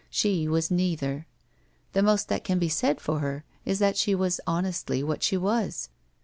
She 0.09 0.47
was 0.47 0.71
neither. 0.71 1.27
The 1.93 2.01
most 2.01 2.27
that 2.27 2.43
can 2.43 2.57
be 2.57 2.69
said 2.69 2.99
for 2.99 3.19
her 3.19 3.43
is 3.65 3.77
that 3.77 3.97
she 3.97 4.15
was 4.15 4.41
honestly 4.47 5.03
what 5.03 5.21
she 5.21 5.37
was. 5.37 5.89